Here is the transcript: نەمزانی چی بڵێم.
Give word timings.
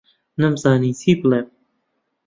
نەمزانی 0.41 0.91
چی 0.99 1.11
بڵێم. 1.19 1.47